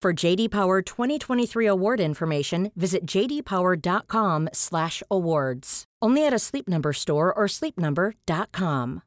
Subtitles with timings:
[0.00, 5.84] For JD Power 2023 award information, visit jdpower.com/awards.
[6.00, 9.02] Only at a Sleep Number store or sleepnumber.com.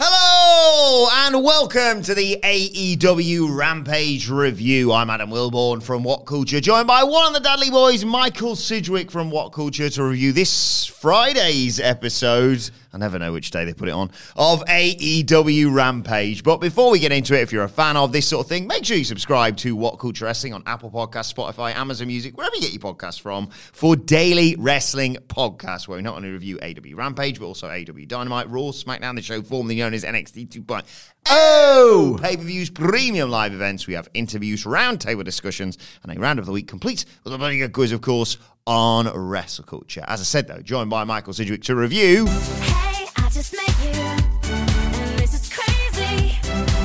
[0.00, 4.92] Hello and welcome to the AEW Rampage review.
[4.92, 9.10] I'm Adam Wilbourn from What Culture, joined by one of the Dudley Boys, Michael Sidgwick
[9.10, 12.70] from What Culture, to review this Friday's episode.
[12.98, 16.42] I never know which day they put it on of AEW Rampage.
[16.42, 18.66] But before we get into it, if you're a fan of this sort of thing,
[18.66, 22.56] make sure you subscribe to What Culture Wrestling on Apple Podcasts, Spotify, Amazon Music, wherever
[22.56, 26.96] you get your podcasts from, for daily wrestling podcasts where we not only review AEW
[26.96, 30.82] Rampage but also AEW Dynamite, Raw, SmackDown, the show formerly known as NXT 2.0.
[31.30, 32.18] Oh, oh!
[32.20, 33.86] pay per views, premium live events.
[33.86, 37.58] We have interviews, roundtable discussions, and a round of the week complete with a bloody
[37.58, 38.38] good quiz, of course,
[38.68, 40.04] on wrestle culture.
[40.06, 42.26] As I said, though, joined by Michael Sidgwick to review.
[42.26, 46.36] Hey, I just met you, and this is crazy.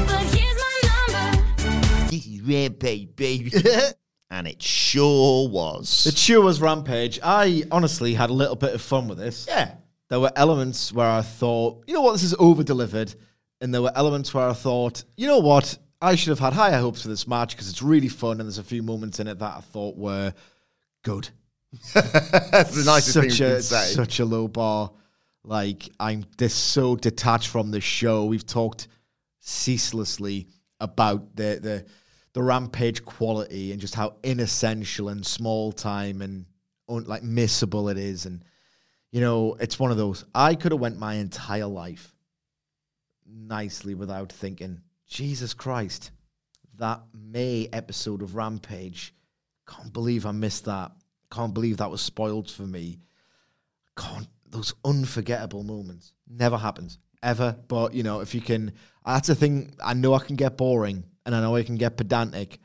[0.07, 2.09] But here's my number.
[2.09, 3.51] This is Rampage, baby.
[4.31, 6.07] and it sure was.
[6.07, 7.19] It sure was Rampage.
[7.21, 9.45] I honestly had a little bit of fun with this.
[9.47, 9.75] yeah.
[10.09, 13.13] There were elements where I thought, you know what, this is over delivered.
[13.59, 16.79] And there were elements where I thought, you know what, I should have had higher
[16.79, 19.39] hopes for this match because it's really fun and there's a few moments in it
[19.39, 20.33] that I thought were
[21.03, 21.29] good.
[21.93, 23.93] That's the nicest such thing you a can say.
[23.93, 24.91] such a low bar.
[25.43, 28.25] Like I'm this so detached from the show.
[28.25, 28.87] We've talked
[29.39, 30.47] ceaselessly
[30.79, 31.85] about the the
[32.33, 36.45] the rampage quality and just how inessential and small time and
[36.89, 38.25] un, like missable it is.
[38.25, 38.43] And
[39.11, 40.25] you know, it's one of those.
[40.33, 42.13] I could have went my entire life
[43.27, 46.11] nicely without thinking, Jesus Christ,
[46.77, 49.13] that May episode of Rampage.
[49.67, 50.91] Can't believe I missed that.
[51.33, 52.99] Can't believe that was spoiled for me.
[53.97, 56.13] Can't those unforgettable moments.
[56.29, 56.99] Never happens.
[57.23, 57.57] Ever.
[57.67, 58.73] But you know, if you can
[59.05, 61.97] that's the thing, I know I can get boring and I know I can get
[61.97, 62.59] pedantic,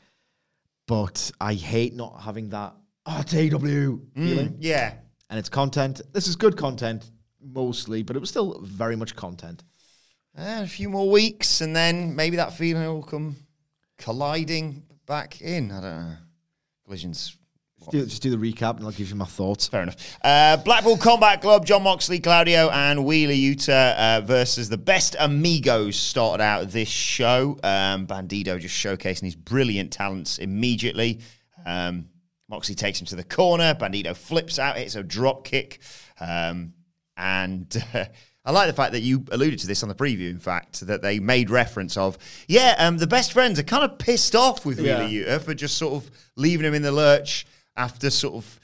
[0.86, 2.74] but I hate not having that
[3.08, 4.56] it's AW feeling.
[4.58, 4.94] Yeah.
[5.30, 6.00] And it's content.
[6.12, 9.64] This is good content, mostly, but it was still very much content.
[10.36, 13.36] Uh, a few more weeks, and then maybe that feeling will come
[13.98, 15.70] colliding back in.
[15.70, 16.16] I don't know.
[16.84, 17.36] Collisions.
[17.78, 19.68] Just do, just do the recap and I'll give you my thoughts.
[19.68, 20.18] Fair enough.
[20.22, 25.96] Uh, Blackpool Combat Club, Jon Moxley, Claudio, and Wheeler Yuta uh, versus the best amigos
[25.96, 27.58] started out this show.
[27.62, 31.20] Um, Bandido just showcasing his brilliant talents immediately.
[31.64, 32.08] Um,
[32.48, 33.74] Moxley takes him to the corner.
[33.74, 35.80] Bandido flips out, hits a drop kick.
[36.20, 36.72] Um,
[37.16, 38.06] and uh,
[38.44, 41.02] I like the fact that you alluded to this on the preview, in fact, that
[41.02, 42.18] they made reference of,
[42.48, 45.78] yeah, um, the best friends are kind of pissed off with Wheeler Yuta for just
[45.78, 47.46] sort of leaving him in the lurch
[47.78, 48.60] after sort of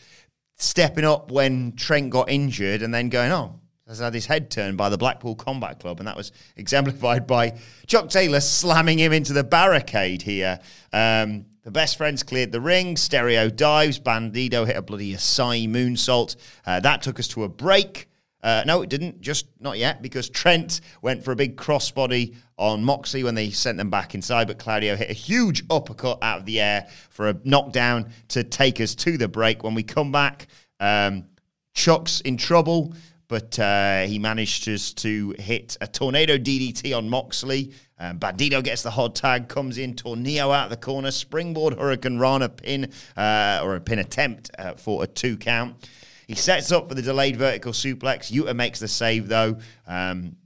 [0.57, 4.77] stepping up when Trent got injured and then going, oh, has had his head turned
[4.77, 5.99] by the Blackpool Combat Club.
[5.99, 10.59] And that was exemplified by Chuck Taylor slamming him into the barricade here.
[10.93, 12.97] Um, the best friends cleared the ring.
[12.97, 13.99] Stereo dives.
[13.99, 16.37] Bandido hit a bloody Asai moonsault.
[16.67, 18.09] Uh, that took us to a break.
[18.45, 19.23] Uh, no, it didn't.
[19.23, 23.79] Just not yet, because Trent went for a big crossbody on Moxley when they sent
[23.79, 24.47] them back inside.
[24.47, 28.83] But Claudio hit a huge uppercut out of the air for a knockdown to take
[28.83, 29.65] us to the break.
[29.65, 30.49] When we come back,
[30.79, 31.25] um,
[31.73, 32.95] Chuck's in trouble,
[33.29, 37.73] but uh, he managed just to hit a tornado DDT on Moxley.
[37.99, 42.55] Um, Bandido gets the hot tag, comes in, Tornillo out of the corner, springboard Hurricanrana
[42.55, 45.89] pin, uh, or a pin attempt uh, for a two count.
[46.27, 48.33] He sets up for the delayed vertical suplex.
[48.33, 49.59] Yuta makes the save though.
[49.87, 50.37] Um,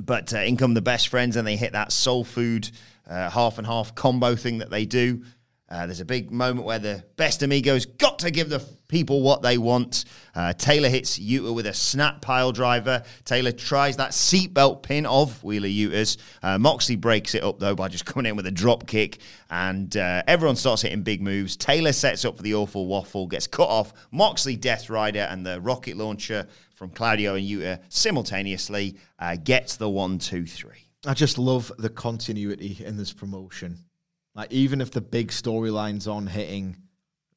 [0.00, 2.70] but uh, in come the best friends and they hit that soul food
[3.08, 5.22] uh, half and half combo thing that they do.
[5.68, 8.60] Uh, there's a big moment where the best amigos got to give the
[8.92, 10.04] people what they want.
[10.34, 13.02] Uh, Taylor hits Yuta with a snap pile driver.
[13.24, 16.18] Taylor tries that seatbelt pin of Wheeler Yuta's.
[16.42, 19.18] Uh, Moxley breaks it up though by just coming in with a drop kick,
[19.50, 21.56] and uh, everyone starts hitting big moves.
[21.56, 23.94] Taylor sets up for the awful waffle, gets cut off.
[24.10, 29.88] Moxley Death Rider and the rocket launcher from Claudio and Yuta simultaneously uh, gets the
[29.88, 30.86] one, two, three.
[31.06, 33.78] I just love the continuity in this promotion.
[34.34, 36.76] Like even if the big storylines aren't hitting,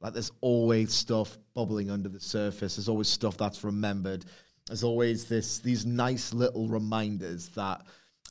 [0.06, 2.76] like there's always stuff bubbling under the surface.
[2.76, 4.24] There's always stuff that's remembered.
[4.68, 7.82] There's always this these nice little reminders that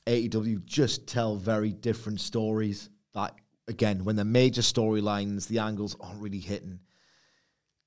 [0.06, 2.91] AEW just tell very different stories.
[3.15, 3.35] That
[3.67, 6.79] again, when the major storylines, the angles aren't really hitting,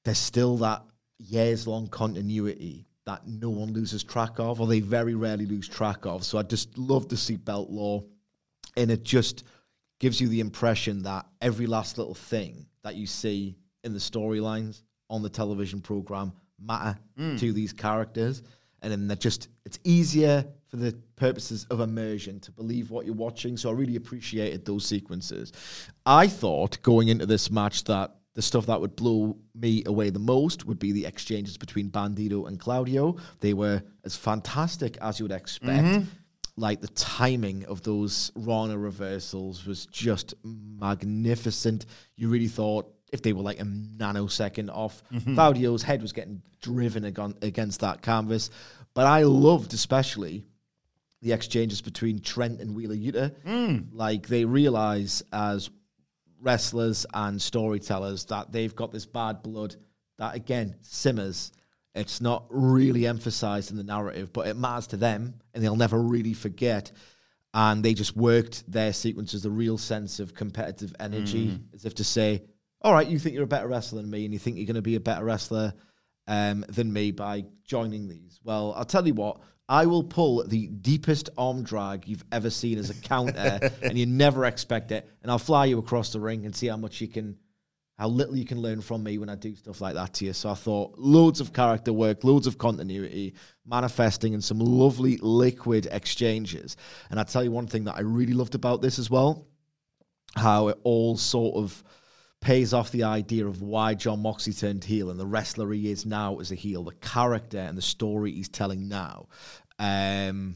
[0.03, 0.83] there's still that
[1.17, 6.05] years long continuity that no one loses track of, or they very rarely lose track
[6.05, 6.25] of.
[6.25, 8.03] So I just love the seatbelt law,
[8.75, 9.45] and it just
[10.01, 14.83] gives you the impression that every last little thing that you see in the storylines
[15.09, 17.39] on the television program matter mm.
[17.39, 18.43] to these characters,
[18.81, 23.15] and then that just it's easier for the purposes of immersion to believe what you're
[23.15, 23.55] watching.
[23.55, 25.53] So I really appreciated those sequences.
[26.05, 30.19] I thought going into this match that the stuff that would blow me away the
[30.19, 33.17] most would be the exchanges between Bandido and Claudio.
[33.39, 35.83] They were as fantastic as you would expect.
[35.83, 36.03] Mm-hmm.
[36.55, 41.87] Like the timing of those Rana reversals was just magnificent.
[42.15, 45.35] You really thought if they were like a nanosecond off, mm-hmm.
[45.35, 48.49] Claudio's head was getting driven against that canvas.
[48.93, 50.45] But I loved especially
[51.21, 53.35] the exchanges between Trent and Wheeler Yuta.
[53.45, 53.87] Mm.
[53.91, 55.69] Like they realize as
[56.41, 59.75] wrestlers and storytellers that they've got this bad blood
[60.17, 61.51] that again simmers.
[61.95, 65.99] It's not really emphasized in the narrative, but it matters to them, and they'll never
[65.99, 66.91] really forget.
[67.55, 71.75] And they just worked their sequences, the real sense of competitive energy, mm-hmm.
[71.75, 72.43] as if to say,
[72.87, 74.75] "All right, you think you're a better wrestler than me, and you think you're going
[74.75, 75.73] to be a better wrestler
[76.25, 79.41] um, than me by joining these." Well, I'll tell you what.
[79.69, 84.05] I will pull the deepest arm drag you've ever seen as a counter, and you
[84.05, 85.09] never expect it.
[85.21, 87.37] And I'll fly you across the ring and see how much you can,
[87.97, 90.31] how little you can learn from me when I do stuff like that to you.
[90.31, 93.33] So I thought loads of character work, loads of continuity,
[93.65, 96.77] manifesting in some lovely liquid exchanges.
[97.09, 99.49] And I tell you one thing that I really loved about this as well,
[100.37, 101.83] how it all sort of
[102.47, 106.05] pays off the idea of why Jon Moxley turned heel and the wrestler he is
[106.05, 109.27] now as a heel, the character and the story he's telling now.
[109.79, 110.55] Um,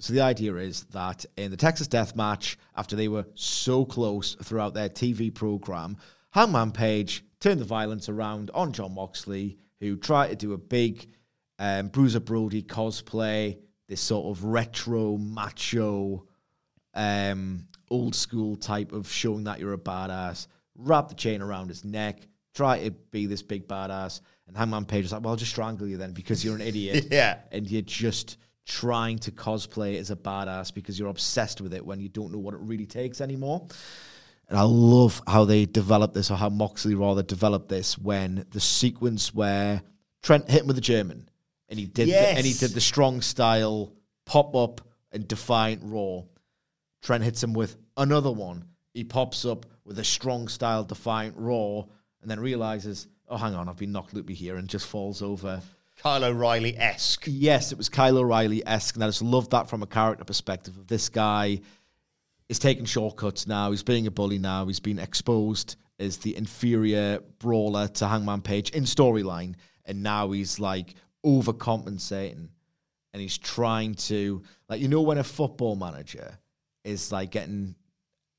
[0.00, 4.34] so the idea is that in the Texas Death Match, after they were so close
[4.42, 5.96] throughout their TV program,
[6.32, 11.08] Hangman Page turned the violence around on Jon Moxley, who tried to do a big
[11.58, 13.56] um, Bruiser Brody cosplay,
[13.88, 16.26] this sort of retro macho
[16.92, 20.48] um, old school type of showing that you're a badass.
[20.76, 24.20] Wrap the chain around his neck, try to be this big badass.
[24.46, 27.08] And Hangman Page is like, well, I'll just strangle you then because you're an idiot.
[27.10, 27.38] Yeah.
[27.50, 32.00] And you're just trying to cosplay as a badass because you're obsessed with it when
[32.00, 33.66] you don't know what it really takes anymore.
[34.48, 38.60] And I love how they developed this, or how Moxley rather developed this when the
[38.60, 39.82] sequence where
[40.22, 41.28] Trent hit him with a German,
[41.68, 43.92] and he did, the, and he did the strong style
[44.24, 44.80] pop up
[45.10, 46.20] and defiant raw.
[47.02, 48.66] Trent hits him with another one.
[48.96, 51.86] He pops up with a strong style defiant roar,
[52.22, 55.60] and then realizes, oh, hang on, I've been knocked loopy here, and just falls over.
[55.98, 57.24] Kyle O'Reilly esque.
[57.26, 60.78] Yes, it was Kyle O'Reilly esque, and I just love that from a character perspective
[60.78, 61.60] of this guy
[62.48, 63.70] is taking shortcuts now.
[63.70, 64.66] He's being a bully now.
[64.66, 70.58] He's been exposed as the inferior brawler to Hangman Page in storyline, and now he's
[70.58, 72.48] like overcompensating,
[73.12, 76.38] and he's trying to like you know when a football manager
[76.82, 77.74] is like getting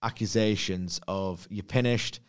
[0.03, 2.19] accusations of you're finished,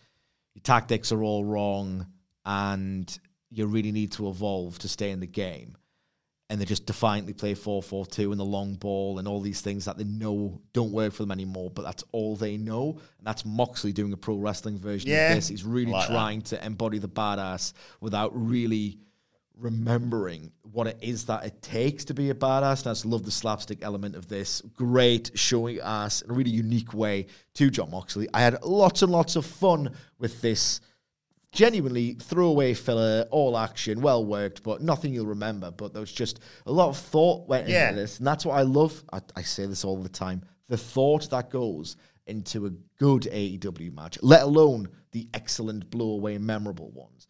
[0.55, 2.07] your tactics are all wrong,
[2.45, 3.19] and
[3.51, 5.77] you really need to evolve to stay in the game
[6.51, 9.99] and they just defiantly play 4-4-2 and the long ball and all these things that
[9.99, 12.93] they know don't work for them anymore, but that's all they know.
[13.19, 15.49] And that's Moxley doing a pro wrestling version Yeah, of this.
[15.49, 16.15] He's really like that.
[16.15, 18.99] trying to embody the badass without really
[19.59, 22.81] remembering what it is that it takes to be a badass.
[22.81, 24.61] And I just love the slapstick element of this.
[24.75, 28.29] Great showing us in a really unique way to Jon Moxley.
[28.33, 30.81] I had lots and lots of fun with this
[31.51, 35.71] genuinely throwaway filler, all action, well worked, but nothing you'll remember.
[35.71, 37.89] But there was just a lot of thought went Yeah.
[37.89, 39.03] into this, and that's what I love.
[39.13, 41.97] I, I say this all the time: the thought that goes
[42.27, 47.27] into a good AEW match, let alone the excellent blow away memorable ones.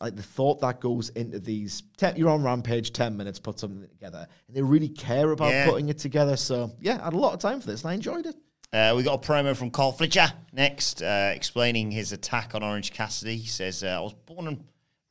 [0.00, 3.88] Like the thought that goes into these, ten, you're on Rampage, ten minutes, put something
[3.88, 5.68] together, and they really care about Yeah.
[5.68, 6.36] putting it together.
[6.36, 8.36] So yeah, I had a lot of time for this, and I enjoyed it.
[8.72, 12.92] Uh, we got a promo from Kyle Fletcher next, uh, explaining his attack on Orange
[12.92, 13.36] Cassidy.
[13.38, 14.62] He says, uh, I was born and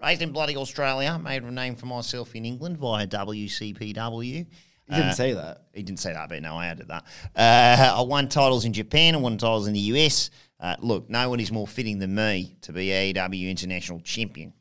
[0.01, 4.46] raised in bloody Australia, made a name for myself in England via WCPW.
[4.89, 5.63] He didn't say that.
[5.74, 6.41] He didn't say that bit.
[6.44, 7.03] No, I added that.
[7.36, 10.29] Uh, I won titles in Japan and won titles in the US.
[10.60, 14.53] Uh, look, no one is more fitting than me to be AEW International Champion.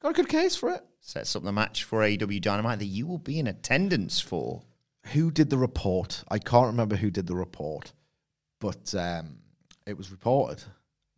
[0.00, 0.84] Got a good case for it.
[1.00, 4.62] Sets up the match for AEW Dynamite that you will be in attendance for.
[5.12, 6.24] Who did the report?
[6.28, 7.92] I can't remember who did the report,
[8.60, 9.36] but um,
[9.86, 10.62] it was reported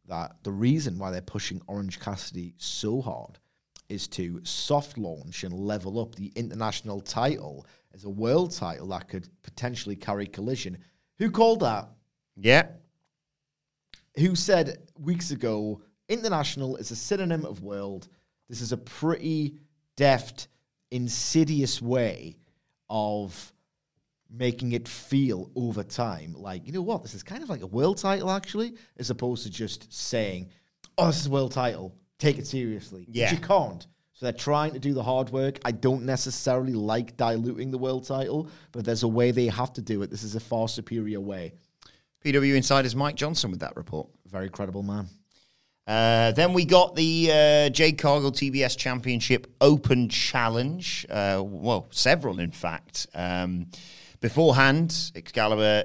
[0.06, 3.38] that the reason why they're pushing Orange Cassidy so hard
[3.88, 9.08] is to soft launch and level up the international title as a world title that
[9.08, 10.76] could potentially carry collision.
[11.18, 11.88] Who called that?
[12.36, 12.66] Yeah.
[14.18, 18.08] who said weeks ago international is a synonym of world.
[18.48, 19.56] This is a pretty
[19.96, 20.48] deft,
[20.90, 22.36] insidious way
[22.90, 23.52] of
[24.30, 27.66] making it feel over time like, you know what, this is kind of like a
[27.66, 30.48] world title actually, as opposed to just saying,
[30.98, 33.04] oh, this is a world title, take it seriously.
[33.06, 33.32] But Yeah.
[33.32, 33.86] you can't.
[34.12, 35.60] So they're trying to do the hard work.
[35.64, 39.80] I don't necessarily like diluting the world title, but there's a way they have to
[39.82, 40.10] do it.
[40.10, 41.54] This is a far superior way.
[42.24, 44.08] PW Insider's Mike Johnson with that report.
[44.26, 45.06] Very credible man.
[45.88, 51.06] Uh, then we got the uh, Cargill TBS Championship Open Challenge.
[51.08, 53.06] Uh, well, several, in fact.
[53.14, 53.68] Um,
[54.20, 55.84] beforehand, Excalibur,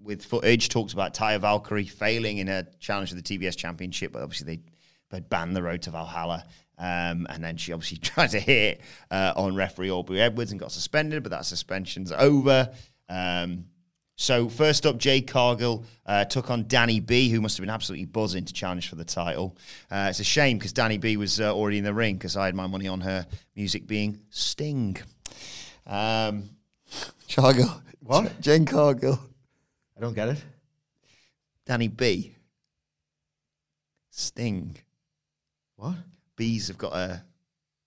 [0.00, 4.22] with footage, talks about Taya Valkyrie failing in her challenge for the TBS Championship, but
[4.22, 4.62] obviously they
[5.10, 6.44] they'd banned the road to Valhalla.
[6.78, 8.80] Um, and then she obviously tried to hit
[9.10, 12.70] uh, on referee Aubrey Edwards and got suspended, but that suspension's over.
[13.08, 13.66] Um,
[14.16, 18.06] so first up, Jade Cargill uh, took on Danny B, who must have been absolutely
[18.06, 19.56] buzzing to challenge for the title.
[19.90, 22.46] Uh, it's a shame because Danny B was uh, already in the ring because I
[22.46, 23.26] had my money on her
[23.56, 24.96] music being Sting.
[25.86, 26.50] Um,
[27.34, 27.82] Cargill.
[28.00, 28.40] What?
[28.40, 29.18] Jade Cargill.
[29.96, 30.44] I don't get it.
[31.64, 32.34] Danny B.
[34.10, 34.76] Sting.
[35.76, 35.96] What?
[36.36, 37.22] Bees have got a,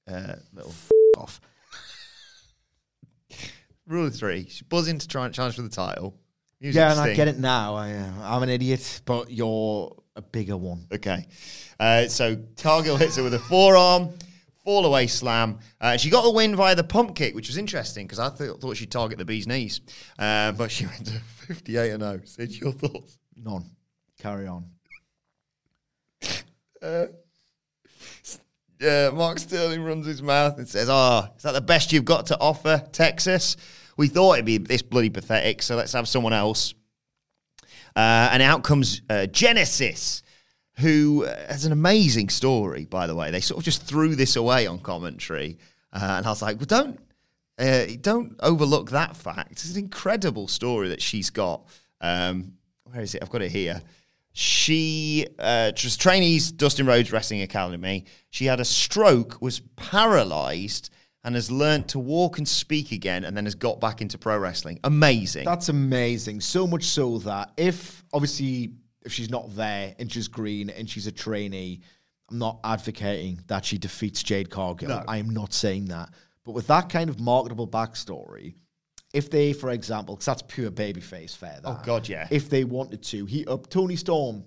[0.07, 0.73] a little
[1.17, 1.39] off.
[3.87, 4.47] Rule of three.
[4.49, 6.15] She's buzzing to try and challenge for the title.
[6.59, 7.75] Music yeah, and I get it now.
[7.75, 10.87] I, uh, I'm an idiot, but you're a bigger one.
[10.91, 11.27] Okay.
[11.79, 14.17] Uh, so Cargill hits her with a forearm,
[14.63, 15.59] fall away slam.
[15.79, 18.59] Uh, she got the win via the pump kick, which was interesting because I th-
[18.59, 19.81] thought she'd target the bee's knees.
[20.17, 22.21] Uh, but she went to 58 and 0.
[22.25, 23.19] Sid, your thoughts?
[23.35, 23.69] None.
[24.19, 24.65] Carry on.
[28.81, 32.27] Uh, Mark Sterling runs his mouth and says, Oh, is that the best you've got
[32.27, 33.57] to offer, Texas?
[33.97, 36.73] We thought it'd be this bloody pathetic, so let's have someone else.
[37.95, 40.21] Uh, and out comes uh, Genesis,
[40.79, 43.31] who uh, has an amazing story, by the way.
[43.31, 45.57] They sort of just threw this away on commentary.
[45.93, 46.99] Uh, and I was like, well, don't,
[47.57, 49.53] uh, don't overlook that fact.
[49.53, 51.65] It's an incredible story that she's got.
[52.01, 52.53] Um,
[52.83, 53.23] where is it?
[53.23, 53.81] I've got it here.
[54.37, 58.03] She uh, was trainees Dustin Rhodes Wrestling Academy.
[58.31, 60.89] She had a stroke, was paralyzed,
[61.23, 64.37] and has learnt to walk and speak again, and then has got back into pro
[64.37, 64.81] wrestling.
[64.83, 65.45] Amazing.
[65.45, 66.41] That's amazing.
[66.41, 68.73] So much so that if, obviously,
[69.05, 71.79] if she's not there and she's green and she's a trainee,
[72.29, 74.89] I'm not advocating that she defeats Jade Cargill.
[74.89, 75.03] No.
[75.07, 76.09] I am not saying that.
[76.43, 78.55] But with that kind of marketable backstory,
[79.15, 81.61] if they, for example, because that's pure babyface fair.
[81.63, 81.81] Oh.
[81.85, 82.27] God, yeah.
[82.29, 84.43] If they wanted to heat up Toni Storm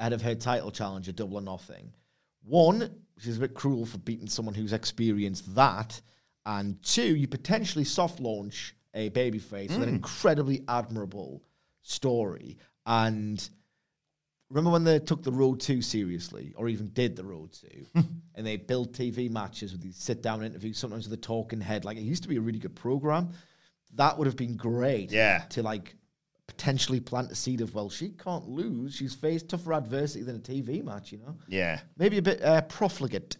[0.00, 1.92] ahead of her title challenge at Double or Nothing,
[2.42, 2.80] one,
[3.14, 6.00] which is a bit cruel for beating someone who's experienced that,
[6.44, 9.94] and two, you potentially soft launch a babyface with an hmm.
[9.94, 11.44] incredibly admirable
[11.82, 12.58] story.
[12.86, 13.48] And
[14.48, 18.00] remember when they took the Road 2 seriously, or even did the Road 2, hmm.
[18.34, 21.84] and they built TV matches with these sit down interviews, sometimes with a talking head.
[21.84, 23.30] Like it used to be a really good program.
[23.94, 25.10] That would have been great.
[25.10, 25.44] Yeah.
[25.50, 25.94] To like
[26.46, 28.94] potentially plant a seed of, well, she can't lose.
[28.94, 31.36] She's faced tougher adversity than a TV match, you know?
[31.48, 31.80] yeah.
[31.96, 33.36] Maybe a bit uh, profligate.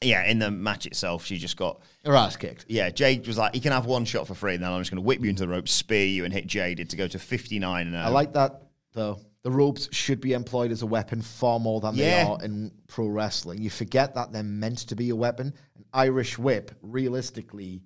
[0.00, 1.80] Yeah, in the match itself, she just got.
[2.04, 2.66] Her ass kicked.
[2.68, 4.90] Yeah, Jade was like, "You can have one shot for free, and then I'm just
[4.90, 7.20] going to whip you into the ropes, spear you, and hit Jaded to go to
[7.20, 8.02] 59 and 0.
[8.02, 8.62] I like that
[8.94, 9.20] though.
[9.42, 12.24] The ropes should be employed as a weapon far more than Yeah.
[12.24, 13.60] they are in pro wrestling.
[13.62, 15.52] You forget that they're meant to be a weapon.
[15.76, 17.82] An Irish whip, realistically,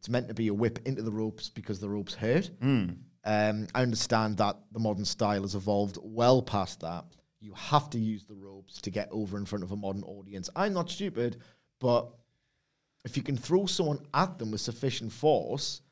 [0.00, 2.50] it's meant to be a whip into the ropes because the ropes hurt.
[3.22, 7.04] Um, I understand that the modern style has evolved well past that.
[7.38, 10.48] You have to use the ropes to get over in front of a modern audience.
[10.56, 11.36] I'm not stupid,
[11.80, 12.08] but
[13.04, 15.82] if you can throw someone at them with sufficient force,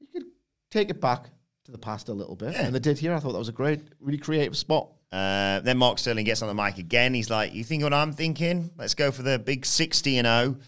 [0.00, 0.28] you could
[0.70, 1.30] take it back
[1.64, 2.54] to the past a little bit.
[2.54, 3.14] And they did here.
[3.14, 4.90] I thought that was a great, really creative spot.
[5.10, 7.14] Uh, then Mark Sterling gets on the mic again.
[7.14, 8.70] He's like, "You think what I'm thinking?
[8.76, 10.58] Let's go for the big 60 and 0."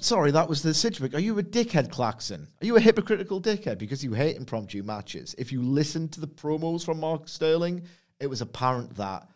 [0.00, 1.14] Sorry, that was the Sidgwick.
[1.14, 2.46] Are you a dickhead, Claxon?
[2.62, 5.34] Are you a hypocritical dickhead because you hate impromptu matches?
[5.38, 7.82] If you listened to the promos from Mark Sterling,
[8.20, 9.28] it was apparent that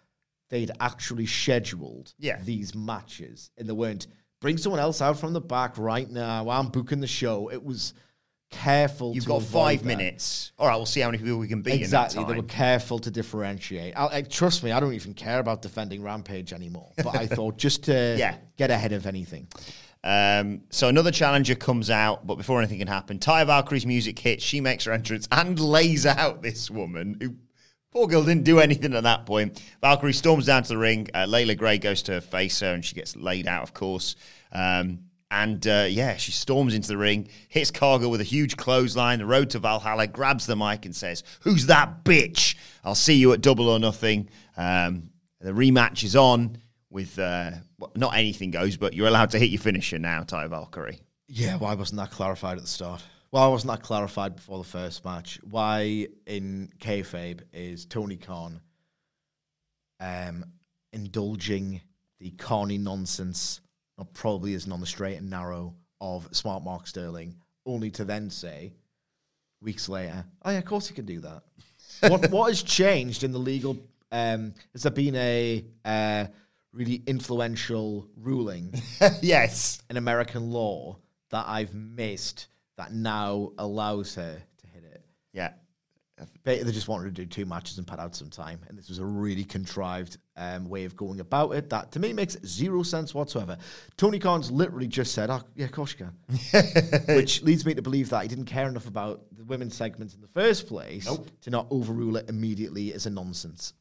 [0.50, 2.40] they'd actually scheduled Yeah.
[2.42, 4.06] these matches and they weren't
[4.40, 6.48] bring someone else out from the back right now.
[6.48, 7.50] I'm booking the show.
[7.50, 7.92] It was
[8.50, 9.14] careful.
[9.14, 9.86] You've got five that.
[9.86, 10.52] minutes.
[10.58, 12.24] All right, we'll see how many people we can beat Exactly.
[12.24, 13.94] They were careful to differentiate.
[13.96, 16.92] I, I, trust me, I don't even care about defending Rampage anymore.
[16.96, 18.36] But I thought just to Yeah.
[18.56, 19.48] get ahead of anything.
[20.04, 24.44] Um, so another challenger comes out, but before anything can happen, Taya Valkyrie's music hits.
[24.44, 27.34] She makes her entrance and lays out this woman who,
[27.90, 29.62] poor girl, didn't do anything at that point.
[29.80, 31.08] Valkyrie storms down to the ring.
[31.14, 34.16] Uh, Leila Grey goes to face her, and she gets laid out, of course.
[34.52, 35.00] Um,
[35.30, 39.18] and uh, yeah, she storms into the ring, hits Cargill with a huge clothesline.
[39.18, 42.56] The road to Valhalla grabs the mic and says, "Who's that bitch?
[42.82, 46.56] I'll see you at Double or Nothing." Um, the rematch is on
[46.90, 47.52] with uh,
[47.95, 51.00] not anything goes, but you're allowed to hit your finisher now, Taya Valkyrie.
[51.28, 53.02] Yeah, why wasn't that clarified at the start?
[53.30, 55.38] Why wasn't that clarified before the first match?
[55.42, 58.61] Why in kayfabe is Tony Khan
[60.00, 60.45] um,
[60.92, 61.83] indulging
[62.21, 63.61] the Carney nonsense,
[63.99, 68.30] not probably isn't on the straight and narrow of smart Mark Sterling, only to then
[68.30, 68.73] say
[69.61, 71.42] weeks later, "Oh yeah, of course he can do that."
[72.11, 73.76] what what has changed in the legal?
[74.11, 76.26] Um, has there been a uh,
[76.72, 78.75] really influential ruling
[79.22, 79.82] yes.
[79.90, 80.96] in American law
[81.30, 85.04] that I've missed that now allows her to hit it.
[85.32, 85.52] Yeah.
[86.42, 88.88] They they just wanted to do two matches and pad out some time, and this
[88.88, 91.70] was a really contrived um, way of going about it.
[91.70, 93.56] That to me makes zero sense whatsoever.
[93.96, 97.82] Tony Khan's literally just said, "Oh, yeah, of course you can," which leads me to
[97.82, 101.08] believe that he didn't care enough about the women's segment in the first place
[101.42, 103.75] to not overrule it immediately as a nonsense.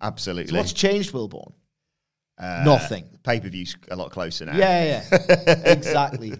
[0.00, 0.50] Absolutely.
[0.50, 1.52] So what's changed, Wilbourn?
[2.38, 3.04] Uh, Nothing.
[3.22, 4.56] Pay per view's a lot closer now.
[4.56, 6.34] Yeah, yeah, exactly.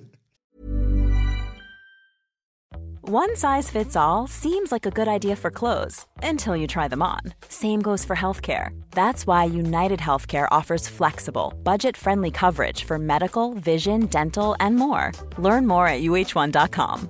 [3.08, 7.02] One size fits all seems like a good idea for clothes until you try them
[7.04, 7.20] on.
[7.48, 8.70] Same goes for healthcare.
[8.90, 15.12] That's why United Healthcare offers flexible, budget friendly coverage for medical, vision, dental, and more.
[15.38, 17.08] Learn more at uh1.com.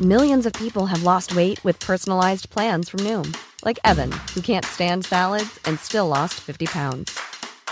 [0.00, 3.32] Millions of people have lost weight with personalized plans from Noom,
[3.64, 7.16] like Evan, who can't stand salads and still lost 50 pounds.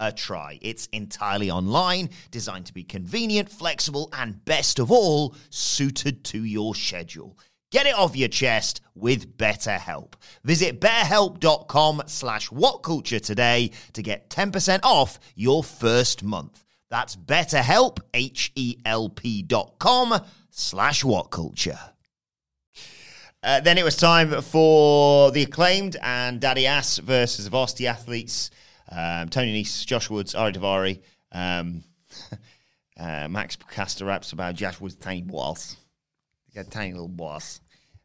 [0.00, 0.58] a try.
[0.62, 6.74] It's entirely online, designed to be convenient, flexible, and best of all, suited to your
[6.74, 7.38] schedule.
[7.70, 10.14] Get it off your chest with BetterHelp.
[10.42, 16.64] Visit betterhelp.com slash whatculture today to get 10% off your first month.
[16.88, 20.18] That's betterhelp, H-E-L-P dot com
[20.50, 21.78] slash whatculture.
[23.42, 28.50] Uh, then it was time for the acclaimed and Daddy Ass versus varsity athletes.
[28.90, 31.00] Um, Tony Nese, Josh Woods, Ariya Daivari.
[31.32, 31.84] Um,
[32.98, 35.76] uh, Max Caster raps about Josh Woods' tiny boss.
[36.46, 37.60] He got tiny little boss.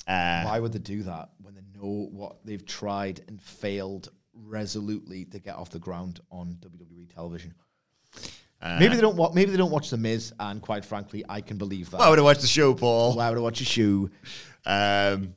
[0.08, 5.26] Uh, Why would they do that when they know what they've tried and failed resolutely
[5.26, 7.54] to get off the ground on WWE television?
[8.80, 9.16] maybe they don't.
[9.16, 12.00] Wa- maybe they don't watch The Miz, and quite frankly, I can believe that.
[12.00, 13.16] why would I watch the show, Paul?
[13.16, 14.10] Why would I watch a show?
[14.66, 15.36] Um,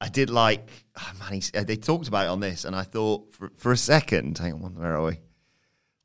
[0.00, 3.32] I did like, oh man, uh, they talked about it on this, and I thought
[3.34, 5.18] for, for a second, hang on, where are we?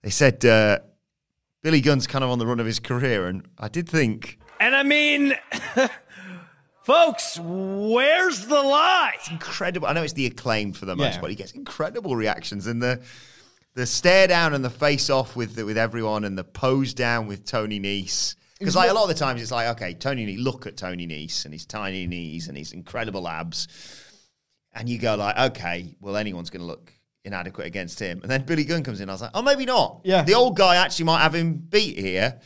[0.02, 0.80] They said uh,
[1.62, 4.76] Billy Gunn's kind of on the run of his career, and I did think And
[4.76, 5.34] I mean,
[6.84, 9.12] folks, where's the lie?
[9.16, 9.88] It's incredible.
[9.88, 11.20] I know it's the acclaimed for the most Yeah.
[11.20, 11.30] part.
[11.30, 13.02] He gets incredible reactions, and the
[13.76, 17.46] the stare down and the face off with with everyone, and the pose down with
[17.46, 18.36] Tony Nese.
[18.64, 21.08] Because like a lot of the times, it's like, okay, Tony Nese, look at Tony
[21.08, 23.68] Nese and his tiny knees and his incredible abs,
[24.74, 26.92] and you go like, okay, well, anyone's going to look
[27.26, 28.22] inadequate against him.
[28.22, 29.10] And then Billy Gunn comes in.
[29.10, 30.02] I was like, oh, maybe not.
[30.04, 30.24] Yeah.
[30.24, 32.40] The old guy actually might have him beat here.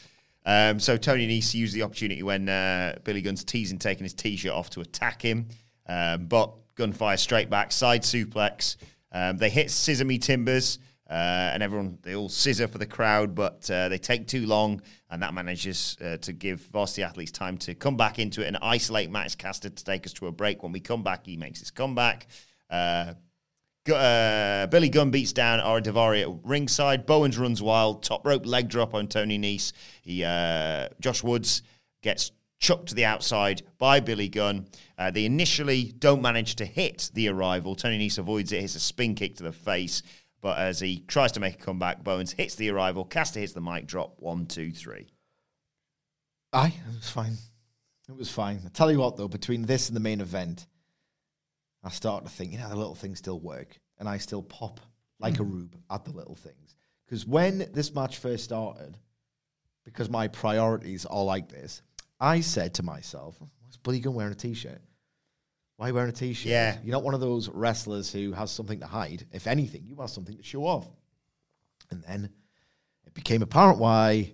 [0.46, 4.52] Um, so Tony Nese used the opportunity when uh, Billy Gunn's teasing, taking his t-shirt
[4.52, 5.48] off to attack him.
[5.88, 8.78] Um, but Gunn fires straight back, side suplex.
[9.12, 10.80] Um, they hit Scissor Me Timbers.
[11.10, 14.82] Uh, and everyone, they all scissor for the crowd, but uh, they take too long,
[15.10, 18.58] and that manages uh, to give varsity athletes time to come back into it and
[18.62, 20.64] isolate Max Caster to take us to a break.
[20.64, 22.28] When we come back, he makes his comeback.
[22.70, 23.14] Uh,
[23.90, 27.06] uh, Billy Gunn beats down Ariya Daivari at ringside.
[27.06, 28.04] Bowens runs wild.
[28.04, 29.72] Top rope leg drop on Tony Nese.
[30.02, 31.62] He, uh, Josh Woods
[32.02, 34.68] gets chucked to the outside by Billy Gunn.
[34.98, 37.76] Uh, they initially don't manage to hit the arrival.
[37.76, 40.02] Tony Nese avoids it, hits a spin kick to the face.
[40.48, 43.04] But as he tries to make a comeback, Bowens hits the arrival.
[43.04, 44.14] Caster hits the mic drop.
[44.20, 45.10] One, two, three.
[46.54, 47.34] Aye, it was fine.
[48.08, 48.62] It was fine.
[48.66, 50.66] I tell you what, though, between this and the main event,
[51.84, 54.80] I start to think, you know, the little things still work, and I still pop
[55.20, 55.52] like a hmm.
[55.52, 56.78] rube at the little things.
[57.06, 58.98] Because when this match first started,
[59.84, 61.82] because my priorities are like this,
[62.22, 64.80] I said to myself, "What's Billy Gunn wearing a t-shirt?
[65.78, 66.50] Why wearing a t-shirt?
[66.50, 66.78] Yeah.
[66.84, 69.26] you're not one of those wrestlers who has something to hide.
[69.32, 70.88] If anything, you have something to show off."
[71.92, 72.30] And then
[73.06, 74.34] it became apparent why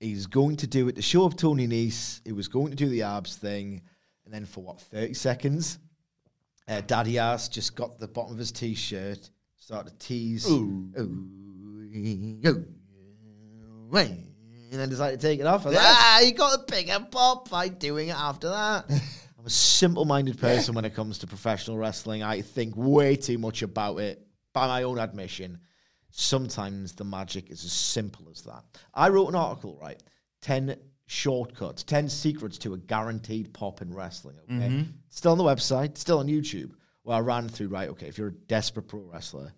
[0.00, 2.20] he's going to do it to show up Tony Nese.
[2.24, 3.82] He was going to do the abs thing,
[4.24, 5.78] and then for what thirty seconds,
[6.66, 10.90] uh, Daddy Ass just got the bottom of his t-shirt, started to tease, Ooh.
[10.98, 11.88] Ooh, ooh,
[14.72, 15.66] and then decided to take it off.
[15.66, 18.90] And ah, you got a bigger pop by doing it after that.
[19.40, 22.22] I'm a simple-minded person when it comes to professional wrestling.
[22.22, 24.20] I think way too much about it,
[24.52, 25.58] by my own admission
[26.10, 28.62] sometimes the magic is as simple as that.
[28.92, 30.02] I wrote an article, right?
[30.42, 30.76] 10
[31.06, 34.68] shortcuts, 10 secrets to a guaranteed pop in wrestling, okay?
[34.68, 34.90] Mm-hmm.
[35.08, 36.72] Still on the website, still on YouTube,
[37.04, 39.54] where I ran through, right, okay, if you're a desperate pro wrestler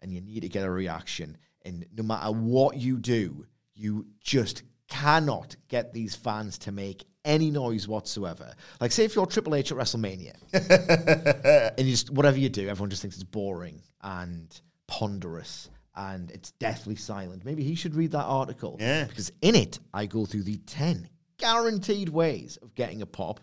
[0.00, 4.62] and you need to get a reaction, and no matter what you do, you just
[4.90, 8.52] cannot get these fans to make any noise whatsoever.
[8.80, 10.34] Like, say if you're Triple H at WrestleMania,
[11.78, 16.50] and you just whatever you do, everyone just thinks it's boring and ponderous and it's
[16.52, 17.44] deathly silent.
[17.44, 18.76] Maybe he should read that article.
[18.80, 19.04] Yeah.
[19.04, 23.40] Because in it, I go through the 10 guaranteed ways of getting a pop.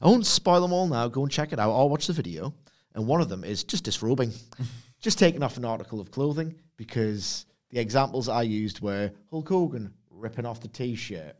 [0.00, 1.08] I won't spoil them all now.
[1.08, 1.70] Go and check it out.
[1.70, 2.54] I'll watch the video.
[2.94, 4.32] And one of them is just disrobing,
[5.00, 9.92] just taking off an article of clothing because the examples I used were Hulk Hogan
[10.16, 11.36] ripping off the t shirt,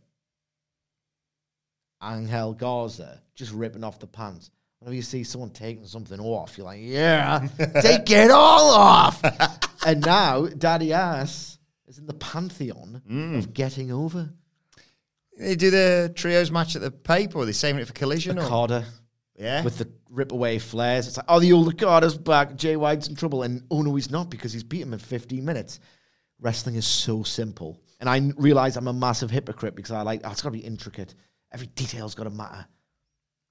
[2.03, 4.51] Angel Garza just ripping off the pants.
[4.79, 7.49] Whenever you see someone taking something off, you're like, yeah,
[7.81, 9.23] take it all off.
[9.87, 11.59] and now Daddy Ass
[11.89, 13.39] is in the pantheon mm.
[13.39, 14.31] of getting over.
[15.39, 18.39] They do the trios match at the paper, or are they saving it for collision?
[18.39, 18.47] Or?
[18.47, 18.85] Carter
[19.39, 19.63] Yeah.
[19.63, 21.07] with the rip away flares.
[21.07, 22.57] It's like, oh, the old Carter's back.
[22.57, 23.43] Jay White's in trouble.
[23.43, 25.81] And oh, no, he's not because he's beat him in 15 minutes.
[26.41, 27.79] Wrestling is so simple.
[28.01, 30.65] And I realize I'm a massive hypocrite because I like, oh, it's got to be
[30.65, 31.15] intricate.
[31.53, 32.67] Every detail's got to matter.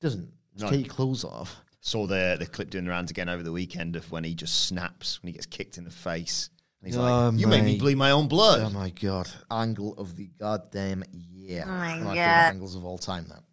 [0.02, 0.30] Doesn't.
[0.54, 0.70] Just No.
[0.70, 1.56] take your clothes off.
[1.82, 4.66] Saw the the clip doing the rounds again over the weekend of when he just
[4.66, 6.50] snaps when he gets kicked in the face.
[6.82, 9.30] And he's Oh, like, "You made me bleed my own blood." Oh my god!
[9.52, 11.64] Angle of the goddamn year.
[11.66, 12.54] Oh my One of my God.
[12.54, 13.28] angles of all time.
[13.30, 13.44] That.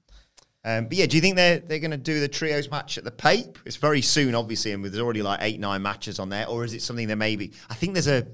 [0.64, 3.04] Um, but yeah, do you think they're they're going to do the trios match at
[3.04, 3.58] the Pape?
[3.66, 6.72] It's very soon, obviously, and there's already like eight nine matches on there, or is
[6.72, 7.52] it something that maybe?
[7.68, 8.26] I think there's a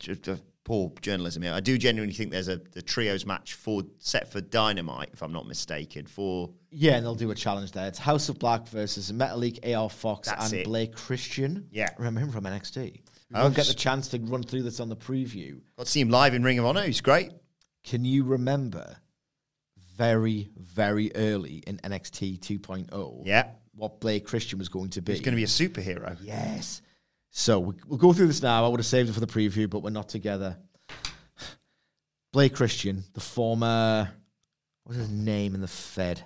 [0.00, 1.52] just a poor journalism here.
[1.52, 5.32] I do genuinely think there's a the trios match for set for Dynamite, if I'm
[5.32, 6.06] not mistaken.
[6.06, 7.88] For Yeah, and they'll do a challenge there.
[7.88, 10.64] It's House of Black versus Metalik, AR Fox, That's and it.
[10.66, 11.66] Blake Christian.
[11.72, 11.88] Yeah.
[11.98, 12.76] remember him from NXT.
[12.82, 13.00] We
[13.34, 15.60] Oh, won't get the chance to run through this on the preview.
[15.76, 16.82] got to see him live in Ring of Honor.
[16.84, 17.32] He's great.
[17.82, 18.96] Can you remember
[19.96, 23.22] very, very early in NXT 2.0?
[23.26, 25.12] Yeah, What Blake Christian was going to be?
[25.12, 26.16] he's going to be a superhero.
[26.22, 26.82] Yes.
[27.30, 28.64] So we- we'll go through this now.
[28.64, 30.56] I would have saved it for the preview, but we're not together.
[32.32, 34.10] Blake Christian, the former,
[34.84, 36.22] what's his name in the Fed?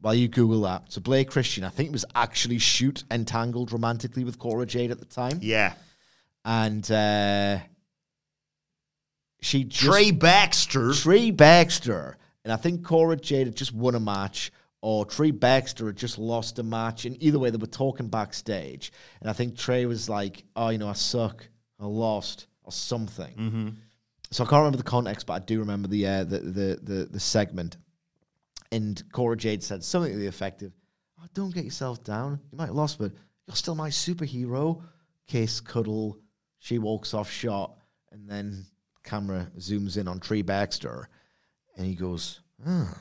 [0.00, 0.90] While you Google that.
[0.92, 4.98] So Blake Christian, I think it was actually shoot entangled romantically with Cora Jade at
[4.98, 5.38] the time.
[5.42, 5.74] Yeah,
[6.44, 7.58] And uh,
[9.42, 10.92] she just, Trey Baxter.
[10.94, 12.16] Trey Baxter.
[12.44, 14.50] And I think Cora Jade had just won a match,
[14.82, 17.04] or Trey Baxter had just lost a match.
[17.04, 18.92] And either way, they were talking backstage.
[19.20, 21.46] And I think Trey was like, oh, you know, I suck.
[21.78, 23.34] I lost, or something.
[23.34, 23.68] Mm-hmm.
[24.30, 27.08] So I can't remember the context, but I do remember the, uh, the, the, the,
[27.10, 27.78] the segment.
[28.70, 30.72] And Cora Jade said something to the effect of,
[31.18, 32.38] oh, don't get yourself down.
[32.52, 33.12] You might have lost, but
[33.46, 34.82] you're still my superhero.
[35.26, 36.18] Kiss, cuddle.
[36.58, 37.76] She walks off shot.
[38.12, 38.66] And then
[39.02, 41.08] camera zooms in on Trey Baxter.
[41.76, 42.96] And he goes, ah,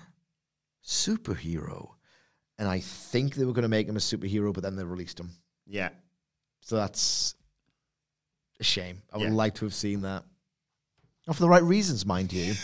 [0.89, 1.89] superhero.
[2.58, 5.19] And I think they were going to make him a superhero, but then they released
[5.19, 5.30] him.
[5.65, 5.89] Yeah,
[6.62, 7.36] So that's
[8.60, 9.02] a shame.
[9.13, 9.34] I would Yeah.
[9.34, 10.23] like to have seen that.
[11.28, 12.54] Not for the right reasons, mind you.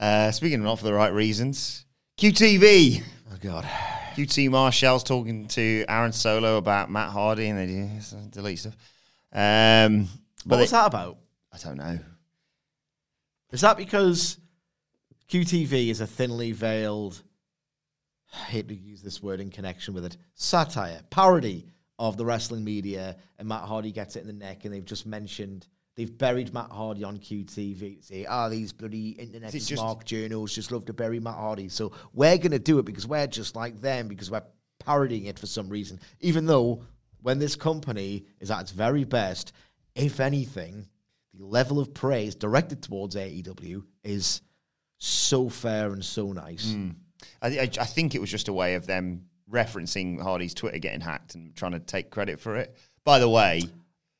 [0.00, 1.86] Uh, speaking of not for the right reasons,
[2.18, 3.02] QTV.
[3.32, 3.64] Oh God.
[4.16, 7.90] QT Marshall's talking to Aaron Solo about Matt Hardy and they do
[8.30, 8.76] delete stuff.
[9.32, 10.08] Um,
[10.44, 11.18] but What was that about?
[11.52, 11.98] I don't know.
[13.52, 14.36] Is that because
[15.34, 17.20] QTV is a thinly veiled,
[18.32, 21.66] I hate to use this word in connection with it, satire, parody
[21.98, 25.06] of the wrestling media, and Matt Hardy gets it in the neck, and they've just
[25.06, 25.66] mentioned,
[25.96, 28.04] they've buried Matt Hardy on QTV.
[28.04, 31.68] Say, ah, these bloody internet smart journals just love to bury Matt Hardy.
[31.68, 34.44] So we're going to do it because we're just like them, because we're
[34.78, 35.98] parodying it for some reason.
[36.20, 36.84] Even though
[37.22, 39.52] when this company is at its very best,
[39.96, 40.86] if anything,
[41.36, 44.40] the level of praise directed towards AEW is
[45.06, 46.74] so fair and so nice.
[47.42, 51.00] I, I, I think it was just a way of them referencing Hardy's Twitter getting
[51.00, 52.74] hacked and trying to take credit for it.
[53.04, 53.62] By the way,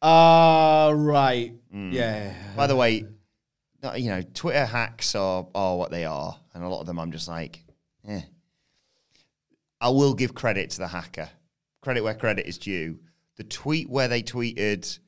[0.03, 1.55] Ah, right.
[1.73, 2.35] Yeah.
[2.55, 3.07] by the way,
[3.97, 6.39] you know, Twitter hacks are, are what they are.
[6.53, 7.65] And a lot of them I'm just like,
[8.07, 8.21] eh.
[9.81, 11.29] I will give credit to the hacker.
[11.81, 12.99] Credit where credit is due.
[13.37, 14.99] The tweet where they tweeted,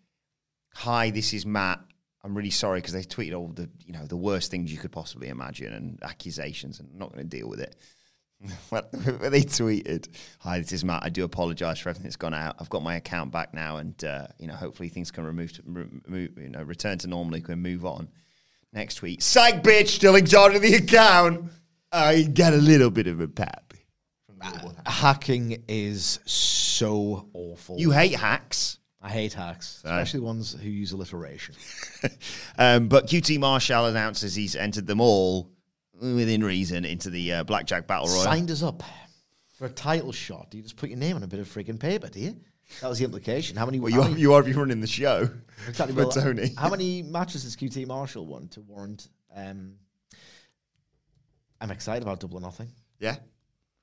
[0.75, 1.81] "Hi, this is Matt.
[2.27, 4.91] I'm really sorry because they tweeted all the you know the worst things you could
[4.91, 7.77] possibly imagine and accusations, and I'm not going to deal with it."
[8.69, 10.09] When they tweeted,
[10.41, 11.05] "Hi, this is Matt.
[11.05, 12.57] I do apologise for everything that's gone out.
[12.59, 15.63] I've got my account back now, and uh, you know hopefully things can remove, to,
[15.65, 17.33] remove you know return to normal.
[17.33, 18.09] We can move on."
[18.73, 21.51] Next tweet, psych bitch, still of the account.
[21.93, 23.73] I get a little bit of a pep.
[24.85, 27.79] Hacking is so awful.
[27.79, 28.79] You hate hacks.
[29.07, 31.55] I hate hacks, especially the ones who use alliteration.
[32.59, 35.51] Um, but QT Marshall announces he's entered them all
[36.01, 38.23] within reason into the uh, Blackjack Battle Royal.
[38.23, 38.83] Signed us up
[39.59, 40.51] for a title shot.
[40.51, 42.37] Do you just put your name on a bit of frigging paper, do you?
[42.81, 43.57] That was the implication.
[43.57, 43.79] How many?
[43.79, 45.29] Well, how you are, many- you are if you're running the show
[45.69, 45.95] Exactly.
[45.95, 46.51] for well, Tony.
[46.57, 49.09] How many matches has QT Marshall won to warrant?
[49.35, 49.75] Um,
[51.61, 52.73] I'm excited about Double or Nothing.
[52.99, 53.17] Yeah.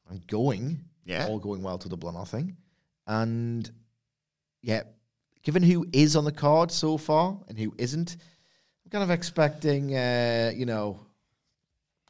[0.09, 0.79] I'm going.
[1.05, 1.27] Yeah.
[1.27, 2.57] All going well to Double or Nothing.
[3.07, 3.69] And
[4.61, 4.83] yeah,
[5.43, 8.17] given who is on the card so far and who isn't,
[8.85, 10.99] I'm kind of expecting, uh, you know,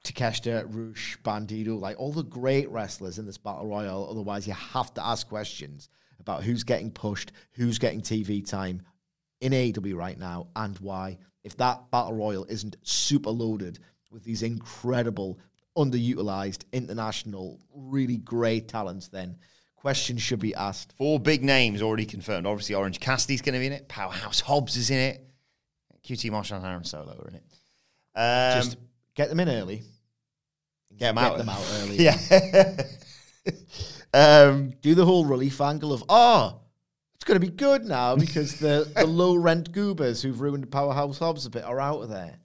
[0.04, 4.08] Takeshita, Rush, Bandido, like all the great wrestlers in this battle royal.
[4.10, 8.82] Otherwise, you have to ask questions about who's getting pushed, who's getting TV time
[9.42, 11.18] in AEW right now, and why.
[11.44, 13.80] If that battle royal isn't super loaded
[14.12, 15.40] with these incredible,
[15.78, 19.38] underutilized, international, really great talents, then
[19.84, 20.94] questions should be asked.
[20.98, 22.48] Four big names already confirmed.
[22.48, 23.90] Obviously, Orange Cassidy's going to be in it.
[23.90, 25.28] Powerhouse Hobbs is in it.
[26.08, 27.44] QT Marshall and Aaron Solo are in it.
[28.16, 28.78] Um, Just
[29.14, 29.84] get them in early.
[30.98, 31.38] get them Get out.
[31.38, 31.98] them out early.
[32.00, 32.18] Yeah.
[34.14, 36.62] um, do the whole relief angle of oh
[37.16, 41.20] it's going to be good now because the, the low rent goobers who've ruined powerhouse
[41.20, 42.38] Hobbs a bit are out of there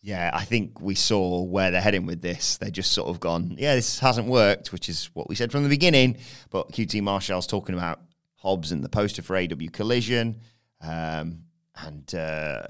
[0.00, 2.56] Yeah, I think we saw where they're heading with this.
[2.56, 5.64] They're just sort of gone, yeah, this hasn't worked, which is what we said from
[5.64, 6.18] the beginning.
[6.50, 8.00] But QT Marshall's talking about
[8.36, 10.40] Hobbs and the poster for AEW Collision,
[10.80, 11.42] um,
[11.74, 12.62] and uh,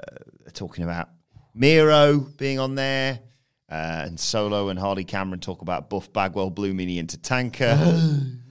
[0.55, 1.11] talking about
[1.55, 3.21] Miro being on there,
[3.71, 7.79] uh, and Solo and Hardy Cameron talk about Buff Bagwell, Blue Meanie into Tanker.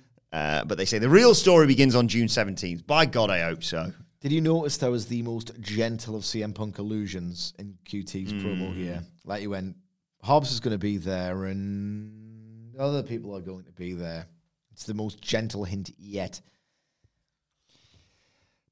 [0.32, 2.86] uh, but they say the real story begins on June 17th.
[2.86, 3.92] By God, I hope so.
[4.20, 8.76] Did you notice there was the most gentle of CM Punk illusions in QT's promo
[8.76, 9.76] here like he went
[10.22, 14.26] Hobbs is going to be there and other people are going to be there
[14.72, 16.42] it's the most gentle hint yet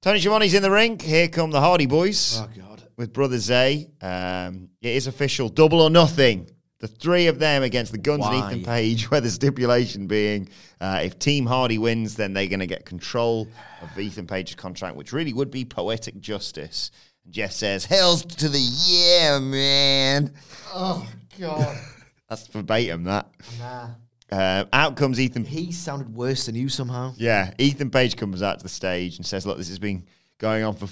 [0.02, 1.00] Tony Schiavone's in the ring.
[1.00, 2.40] Here come the Hardy Boys.
[2.40, 3.90] oh god with Brother Zay.
[4.02, 6.50] Um, it is official, double or nothing.
[6.86, 8.36] The three of them against the Guns Why?
[8.36, 12.60] and Ethan Page, where the stipulation being uh, if Team Hardy wins, then they're going
[12.60, 13.48] to get control
[13.82, 16.91] of Ethan Page's contract, which really would be poetic justice.
[17.24, 20.32] And Jeff says, Hells to the yeah, man.
[20.76, 21.76] oh god
[22.30, 23.30] That's verbatim, that.
[23.58, 23.88] nah
[24.32, 25.43] Uh, out comes Ethan.
[25.43, 29.26] he sounded worse than you somehow Yeah, Ethan Page comes out to the stage and
[29.26, 30.06] says, Look, this has been
[30.38, 30.88] going on for.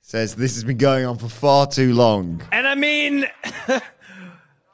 [0.00, 2.40] Says this has been going on for far too long.
[2.52, 3.26] And I mean,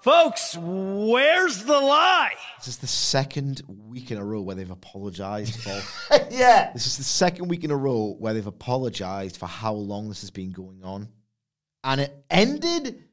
[0.04, 2.34] folks, where's the lie?
[2.58, 5.80] This is the second week in a row where they've apologized for.
[6.30, 6.70] yeah.
[6.74, 10.20] this is the second week in a row where they've apologized for how long this
[10.20, 11.08] has been going on.
[11.84, 13.04] And it ended.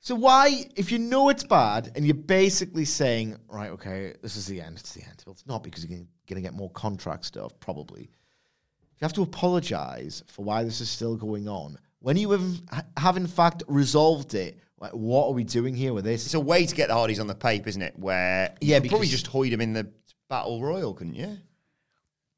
[0.00, 4.44] So, why, if you know it's bad and you're basically saying, right, okay, this is
[4.44, 5.22] the end, it's the end.
[5.24, 8.02] Well, it's not because you're going to get more contract stuff, probably.
[8.02, 11.78] You have to apologize for why this is still going on.
[12.00, 12.60] When you have,
[12.98, 16.26] have in fact resolved it, like, what are we doing here with this?
[16.26, 17.98] It's a way to get the Hardys on the pape, isn't it?
[17.98, 19.90] Where you Yeah, could probably just hoid them in the
[20.28, 21.38] battle royal, couldn't you?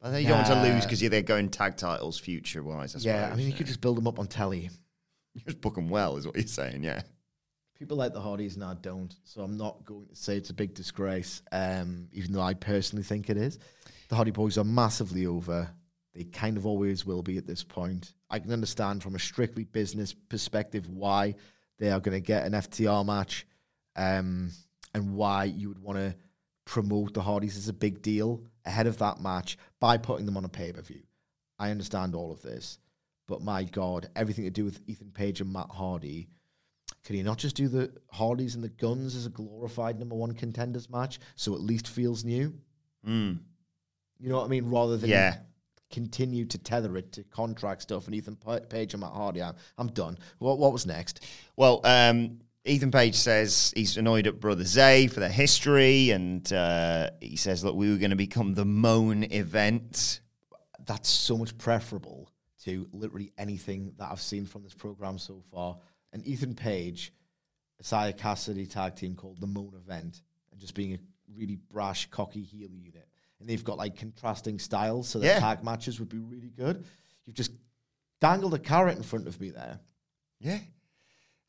[0.01, 3.05] I think you don't want to lose because they're going tag titles future wise.
[3.05, 4.70] Yeah, I mean, you could just build them up on telly.
[5.35, 6.85] You just book them well, is what you're saying.
[6.85, 7.03] Yeah.
[7.79, 10.55] People like the Hardys and I don't, so I'm not going to say it's a
[10.55, 13.59] big disgrace, um, even though I personally think it is.
[14.09, 15.68] The Hardy Boys are massively over.
[16.14, 18.14] They kind of always will be at this point.
[18.31, 21.37] I can understand from a strictly business perspective why
[21.79, 23.47] they are going to get an FTR match
[23.97, 24.51] um,
[24.95, 26.14] and why you would want to
[26.64, 30.45] promote the Hardys as a big deal ahead of that match by putting them on
[30.45, 31.03] a pay per view.
[31.59, 32.79] I understand all of this,
[33.27, 36.29] but my God, everything to do with Ethan Page and Matt Hardy.
[37.05, 40.33] Can you not just do the Hardys and the Guns as a glorified number one
[40.33, 42.55] contenders match so at least feels new?
[43.07, 43.38] Mm.
[44.19, 44.69] You know what I mean?
[44.69, 45.38] Rather than Yeah.
[45.90, 49.42] Continue to tether it to contract stuff and Ethan Pa- Page and Matt Hardy.
[49.42, 50.18] I'm, I'm done.
[50.38, 51.24] What what was next?
[51.57, 57.11] Well, um, Ethan Page says he's annoyed at Brother Zay for their history, and uh,
[57.20, 60.20] he says, "Look, we were going to become the Moan event."
[60.85, 62.31] That's so much preferable
[62.64, 65.79] to literally anything that I've seen from this program so far.
[66.12, 67.12] And Ethan Page,
[67.81, 70.98] Isaiah Kassidy tag team called the Moan Event, and just being a
[71.35, 73.08] really brash, cocky heel unit.
[73.40, 75.38] And they've got like contrasting styles, so the Yeah.
[75.40, 76.85] tag matches would be really good.
[77.24, 77.53] You've just
[78.20, 79.79] dangled a carrot in front of me there.
[80.40, 80.59] Yeah.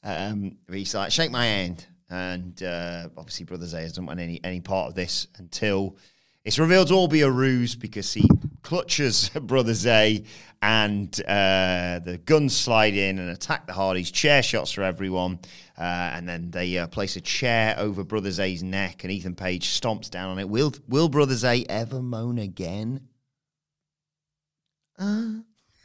[0.03, 1.85] Um, he's like, shake my hand.
[2.09, 5.97] And uh, obviously, Brother Zay doesn't want any, any part of this until
[6.43, 8.27] it's revealed to all be a ruse because he
[8.69, 10.23] clutches Brother Zay
[10.61, 14.11] and uh, the Gunns slide in and attack the Hardys.
[14.11, 15.39] Chair shots for everyone.
[15.75, 19.69] Uh, and then they uh, place a chair over Brother Zay's neck and Ethan Page
[19.69, 20.47] stomps down on it.
[20.47, 23.07] Will, will Brother Zay ever moan again?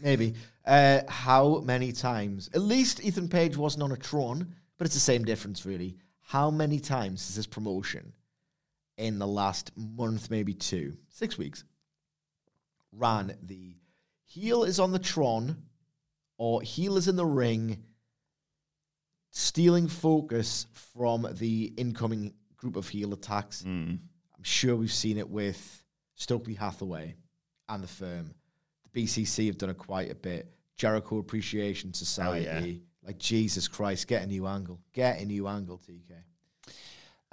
[0.00, 0.34] Maybe.
[0.66, 2.50] Uh, how many times?
[2.52, 5.96] At least Ethan Page wasn't on a Tron, but it's the same difference, really.
[6.20, 8.12] How many times is this promotion
[8.98, 11.64] in the last month, maybe two, six weeks,
[12.96, 13.76] ran the
[14.24, 15.62] heel is on the Tron
[16.36, 17.82] or heel is in the ring,
[19.30, 23.62] stealing focus from the incoming group of heel attacks?
[23.62, 23.94] Hmm.
[24.36, 25.82] I'm sure we've seen it with
[26.14, 27.16] Stokely Hathaway
[27.68, 28.34] and the firm.
[28.92, 30.52] The BCC have done it quite a bit.
[30.76, 32.82] Jericho Appreciation oh, Society.
[33.04, 34.80] Like, Jesus Christ, get a new angle.
[34.92, 36.12] Get a new angle, TK.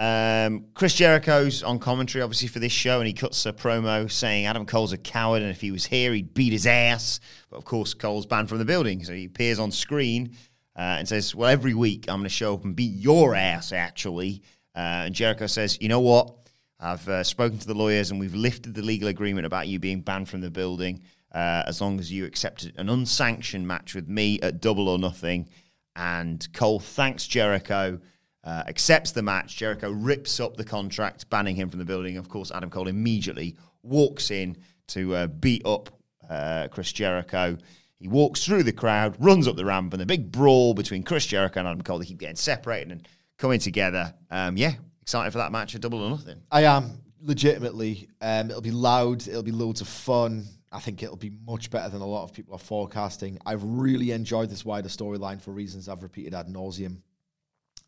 [0.02, 4.48] Um, Chris Jericho's on commentary, obviously, for this show, and he cuts a promo saying
[4.48, 7.20] Adam Cole's a coward, and if he was here, he'd beat his ass.
[7.52, 10.36] But of course, Cole's banned from the building, so he appears on screen
[10.76, 13.72] uh, and says, "Well, every week I'm going to show up and beat your ass."
[13.72, 14.42] Actually,
[14.76, 16.34] uh, and Jericho says, "You know what?
[16.80, 20.02] I've uh, spoken to the lawyers, and we've lifted the legal agreement about you being
[20.02, 24.40] banned from the building uh, as long as you accepted an unsanctioned match with me
[24.42, 25.48] at Double or Nothing."
[25.96, 28.00] And Cole thanks Jericho
[28.44, 29.56] uh, accepts the match.
[29.56, 32.18] Jericho rips up the contract, banning him from the building.
[32.18, 35.90] Of course, Adam Cole immediately walks in to uh, beat up
[36.30, 37.58] uh, Chris Jericho.
[38.00, 41.26] He walks through the crowd, runs up the ramp, and the big brawl between Chris
[41.26, 42.00] Jericho and Adam Cole.
[42.00, 44.14] They keep getting separated and coming together.
[44.32, 46.42] Um, yeah, excited for that match at Double or Nothing.
[46.52, 48.10] I am legitimately.
[48.20, 49.28] Um, it'll be loud.
[49.28, 50.48] It'll be loads of fun.
[50.72, 53.38] I think it'll be much better than a lot of people are forecasting.
[53.46, 56.98] I've really enjoyed this wider storyline for reasons I've repeated ad nauseum.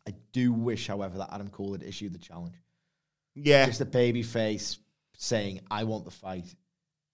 [0.08, 2.56] I do wish, however, that Adam Cole had issued the challenge.
[3.34, 4.78] Yeah, Just a baby face
[5.16, 6.54] saying, I want the fight,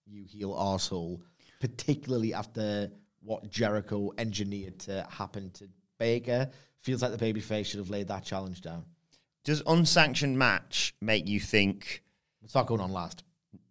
[0.05, 1.21] you heel arsehole.
[1.59, 5.67] Particularly after what Jericho engineered to happen to
[5.99, 6.49] Baker.
[6.81, 8.83] Feels like the baby face should have laid that challenge down.
[9.43, 12.03] does unsanctioned match make you think?
[12.43, 13.23] It's not going on last.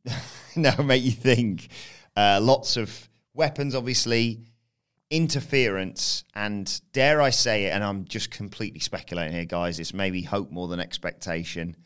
[0.57, 1.69] no, make you think.
[2.17, 4.41] Uh, lots of weapons, obviously,
[5.11, 9.79] interference, and dare I say it, and I'm just completely speculating here, guys.
[9.79, 11.77] It's maybe hope more than expectation.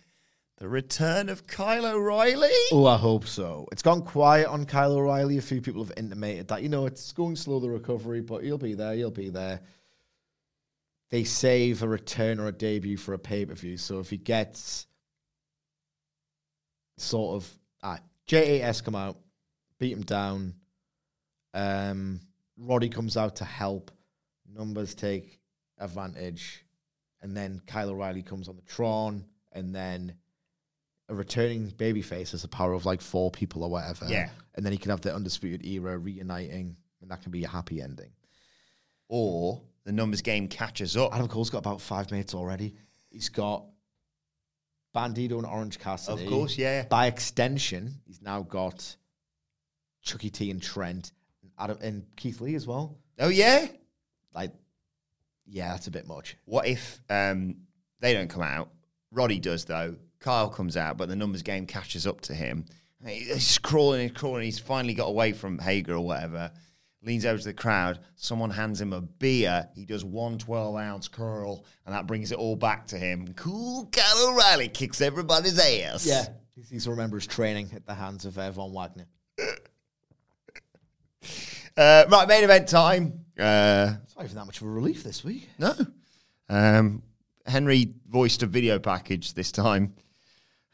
[0.58, 2.52] The return of Kyle O'Reilly.
[2.70, 3.66] Oh, I hope so.
[3.72, 5.38] It's gone quiet on Kyle O'Reilly.
[5.38, 8.56] A few people have intimated that, you know, it's going slow, the recovery, but he'll
[8.56, 8.94] be there.
[8.94, 9.60] He'll be there.
[11.10, 13.76] They save a return or a debut for a pay per view.
[13.76, 14.86] So if he gets
[16.98, 19.18] sort of ah, JAS come out,
[19.78, 20.54] beat him down,
[21.52, 22.20] um,
[22.56, 23.90] Roddy comes out to help,
[24.52, 25.40] numbers take
[25.78, 26.64] advantage,
[27.20, 30.14] and then Kyle O'Reilly comes on the Tron, and then
[31.08, 34.06] a returning babyface has a power of like four people or whatever.
[34.08, 34.30] Yeah.
[34.54, 37.82] And then he can have the Undisputed Era reuniting, and that can be a happy
[37.82, 38.10] ending.
[39.08, 41.14] Or the numbers game catches up.
[41.14, 42.74] Adam Cole's got about five mates already.
[43.10, 43.66] He's got
[44.94, 46.24] Bandido and Orange Cassidy.
[46.24, 46.84] Of course, yeah.
[46.84, 48.96] By extension, he's now got
[50.02, 51.12] Chucky T and Trent
[51.58, 52.98] Adam, and Keith Lee as well.
[53.18, 53.66] Oh, yeah?
[54.34, 54.52] Like,
[55.46, 56.36] yeah, that's a bit much.
[56.44, 57.56] What if um,
[58.00, 58.70] they don't come out?
[59.10, 59.96] Roddy does, though.
[60.20, 62.64] Kyle comes out, but the numbers game catches up to him.
[63.06, 64.44] He- He's crawling, he's crawling.
[64.44, 66.50] He's finally got away from Hager or whatever.
[67.02, 67.98] Leans over to the crowd.
[68.16, 69.68] Someone hands him a beer.
[69.74, 73.34] He does one 12 ounce curl, and that brings it all back to him.
[73.34, 76.06] Cool Kyle O'Reilly kicks everybody's ass.
[76.06, 76.24] Yeah.
[76.56, 79.04] He seems to remember his training at the hands of uh, Von Wagner.
[81.76, 83.20] Uh, right, main event time.
[83.38, 85.48] Uh, It's not even that much of a relief this week.
[85.58, 85.74] no.
[86.48, 87.02] Um,
[87.46, 89.94] Henry voiced a video package this time,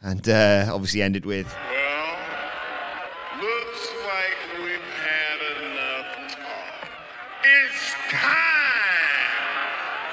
[0.02, 1.46] and uh, obviously ended with.
[1.70, 2.16] Well,
[3.40, 6.88] looks like we've had enough talk.
[7.44, 9.38] It's time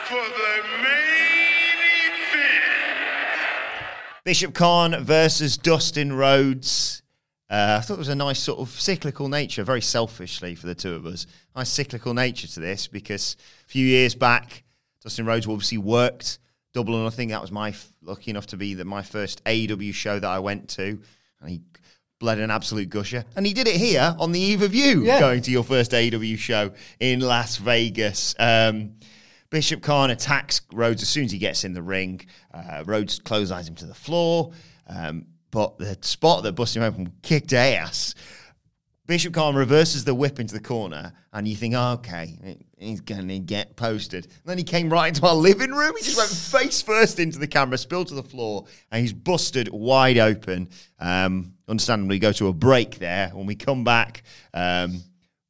[0.05, 1.79] for the main
[2.31, 3.43] event.
[4.23, 7.01] Bishop Kaun versus Dustin Rhodes.
[7.49, 10.75] Uh, I thought it was a nice sort of cyclical nature, very selfishly for the
[10.75, 11.25] two of us.
[11.55, 14.63] Nice cyclical nature to this because a few years back,
[15.01, 16.39] Dustin Rhodes obviously worked
[16.73, 17.29] Double or Nothing.
[17.29, 20.39] That was my f- lucky enough to be the, my first AEW show that I
[20.39, 20.99] went to,
[21.39, 21.61] and he
[22.19, 23.23] bled an absolute gusher.
[23.37, 25.19] And he did it here on the eve of you Yeah.
[25.19, 28.35] going to your first AEW show in Las Vegas.
[28.39, 28.95] Um,
[29.49, 32.25] Bishop Kaun attacks Rhodes as soon as he gets in the ring.
[32.53, 34.51] Uh, Rhodes clotheslines him to the floor.
[34.87, 38.15] Um, but the spot that busted him open kicked ass.
[39.07, 43.29] Bishop Kaun reverses the whip into the corner, and you think, oh, okay, he's going
[43.29, 44.25] to get posted.
[44.25, 45.93] And then he came right into our living room.
[45.97, 49.69] He just went face first into the camera, spilled to the floor, and he's busted
[49.69, 50.69] wide open.
[50.99, 53.29] Um, understandably, go to a break there.
[53.29, 54.23] When we come back,
[54.53, 55.01] um,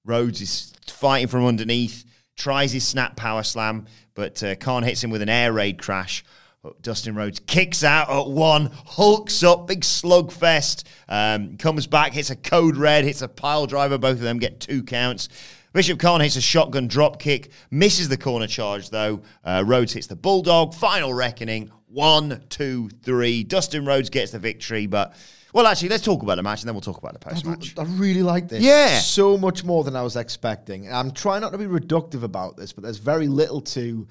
[0.05, 5.09] Rhodes is fighting from underneath, tries his snap power slam, but uh, Kaun hits him
[5.09, 6.23] with an air raid crash.
[6.67, 12.29] But Dustin Rhodes kicks out at one, hulks up, big slugfest, um, comes back, hits
[12.29, 13.97] a code red, hits a pile driver.
[13.97, 15.29] Both of them get two counts.
[15.71, 19.21] Bishop Kaun hits a shotgun drop kick, misses the corner charge though.
[19.45, 20.73] Uh, Rhodes hits the bulldog.
[20.73, 21.71] Final reckoning.
[21.87, 23.45] One, two, three.
[23.45, 25.15] Dustin Rhodes gets the victory, but
[25.53, 27.75] well, actually, let's talk about the match and then we'll talk about the post match.
[27.77, 28.61] I really like this.
[28.61, 28.99] Yeah.
[28.99, 30.91] So much more than I was expecting.
[30.91, 34.05] I'm trying not to be reductive about this, but there's very little to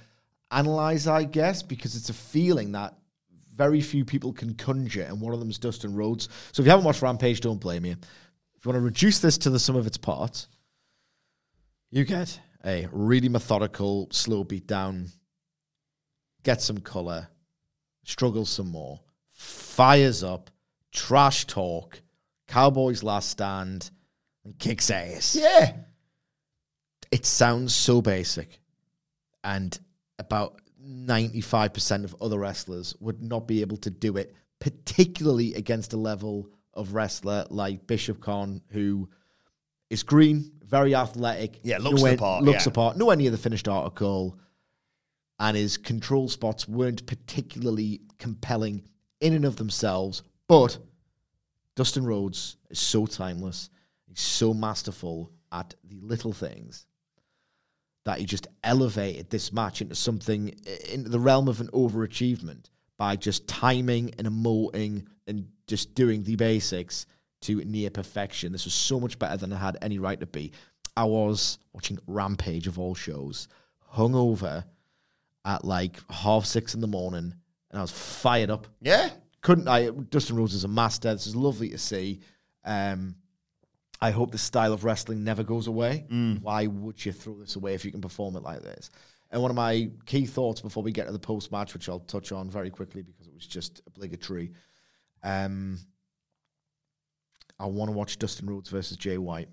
[0.51, 2.95] analyze, I guess, because it's a feeling that
[3.55, 6.29] very few people can conjure, and one of them is Dustin Rhodes.
[6.53, 7.93] So if you haven't watched Rampage, don't blame you.
[7.93, 10.49] If you want to reduce this to the sum of its parts,
[11.91, 15.09] you get a really methodical, slow beat down,
[16.43, 17.29] get some color,
[18.05, 19.01] struggles some more,
[19.33, 20.51] fires up,
[20.93, 22.01] trash talk,
[22.49, 23.91] Cowboys last stand,
[24.45, 25.35] and kicks ass.
[25.35, 25.73] Yeah.
[27.11, 28.61] It sounds so basic.
[29.43, 29.79] And
[30.19, 35.97] about 95% of other wrestlers would not be able to do it, particularly against a
[35.97, 39.09] level of wrestler like Bishop Kaun, who
[39.91, 41.61] is green, very athletic.
[41.63, 42.65] Yeah, looks the part, Looks yeah.
[42.65, 42.97] the part.
[42.97, 44.39] Nowhere near the finished article.
[45.39, 48.83] And his control spots weren't particularly compelling
[49.21, 50.23] in and of themselves.
[50.49, 50.79] But
[51.75, 53.69] Dustin Rhodes is so timeless.
[54.07, 56.87] He's so masterful at the little things
[58.07, 60.49] that he just elevated this match into something
[60.89, 66.37] into the realm of an overachievement by just timing and emoting and just doing the
[66.37, 67.07] basics
[67.41, 68.53] to near perfection.
[68.53, 70.53] This was so much better than I had any right to be.
[70.97, 73.49] I was watching Rampage of all shows,
[73.93, 74.65] hungover
[75.45, 77.35] at like half six in the morning,
[77.71, 79.11] and I was fired up Yeah.
[79.43, 79.91] couldn't I?
[79.91, 81.13] Dustin Rhodes is a master.
[81.13, 82.21] This is lovely to see.
[82.65, 83.17] Um,
[84.01, 86.07] I hope the style of wrestling never goes away.
[86.43, 88.91] Why would you throw this away if you can perform it like this?
[89.31, 92.01] And one of my key thoughts before we get to the post match, which I'll
[92.01, 94.53] touch on very quickly because it was just obligatory.
[95.23, 95.79] Um,
[97.59, 99.49] I want to watch Dustin Rhodes versus Jay White.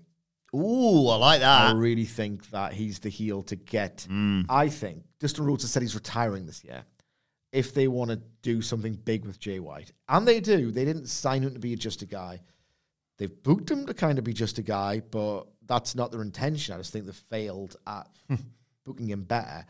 [0.54, 1.70] Ooh, I like that.
[1.70, 4.06] I really think that he's the heel to get.
[4.08, 4.46] Mm.
[4.48, 6.84] I think Dustin Rhodes has said he's retiring this year.
[7.50, 11.06] If they want to do something big with Jay White, and they do, they didn't
[11.08, 12.40] sign him to be just a guy.
[13.24, 16.74] They've booked him to kind of be just a guy, but that's not their intention.
[16.74, 18.34] I just think they failed at hmm.
[18.84, 19.64] booking him better.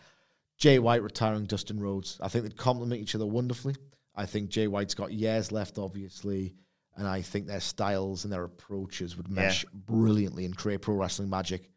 [0.59, 2.19] Jay White retiring Dustin Rhodes.
[2.21, 3.77] I think they'd complement each other wonderfully.
[4.17, 6.57] I think Jay White's got years left, obviously,
[6.97, 11.31] and I think their styles and their approaches would mesh brilliantly and create pro wrestling
[11.31, 11.71] magic.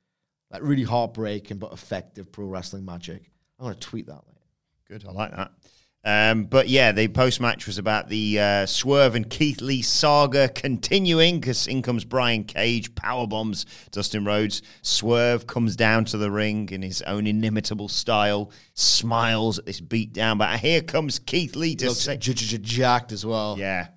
[0.50, 3.30] Like really heartbreaking but effective pro wrestling magic.
[3.60, 4.42] I'm going to tweet that later.
[4.88, 5.52] Good, I like that.
[6.08, 10.48] Um, but yeah, the post match was about the uh, Swerve and Keith Lee saga
[10.48, 14.62] continuing because in comes Brian Cage, power bombs Dustin Rhodes.
[14.82, 20.38] Swerve comes down to the ring in his own inimitable style, smiles at this beatdown.
[20.38, 23.58] But here comes Keith Lee to looks say, j- j- jacked as well.
[23.60, 23.88] yeah,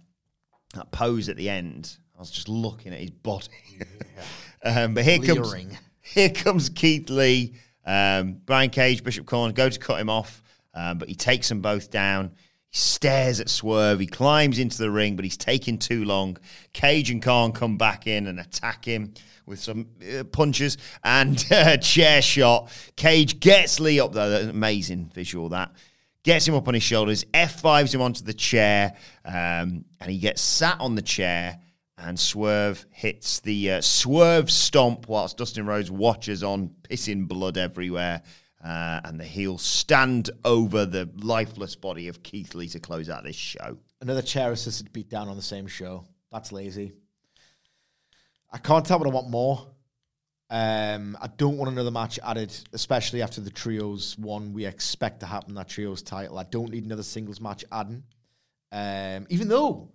[0.74, 1.96] that pose at the end.
[2.16, 3.46] I was just looking at his body.
[4.64, 5.54] um, but here comes
[6.02, 7.54] here comes Keith Lee.
[7.86, 10.42] Um, Brian Cage, Bishop Kaun go to cut him off,
[10.74, 12.32] um, but he takes them both down.
[12.68, 13.98] He stares at Swerve.
[13.98, 16.38] He climbs into the ring, but he's taking too long.
[16.72, 19.14] Cage and Kaun come back in and attack him
[19.46, 22.70] with some uh, punches and uh, chair shot.
[22.96, 25.72] Cage gets Lee up, an amazing visual, that.
[26.22, 28.94] Gets him up on his shoulders, F5s him onto the chair,
[29.24, 31.58] um, and he gets sat on the chair.
[31.96, 38.22] And Swerve hits the uh, Swerve stomp whilst Dustin Rhodes watches on, pissing blood everywhere.
[38.62, 43.24] Uh, and the heel stand over the lifeless body of Keith Lee to close out
[43.24, 43.78] this show.
[44.02, 46.04] Another chair assisted beat down on the same show.
[46.30, 46.92] That's lazy.
[48.52, 49.66] I can't tell what I want more.
[50.50, 55.26] Um, I don't want another match added, especially after the trios one we expect to
[55.26, 55.54] happen.
[55.54, 56.38] That trios title.
[56.38, 58.02] I don't need another singles match adding.
[58.72, 59.90] Um, even though